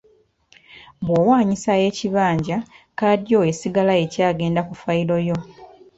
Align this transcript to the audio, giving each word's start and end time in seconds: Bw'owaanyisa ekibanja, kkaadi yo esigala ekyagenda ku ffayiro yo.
Bw'owaanyisa 1.05 1.71
ekibanja, 1.87 2.57
kkaadi 2.91 3.25
yo 3.33 3.39
esigala 3.51 3.93
ekyagenda 4.03 4.61
ku 4.67 4.73
ffayiro 4.75 5.17
yo. 5.27 5.37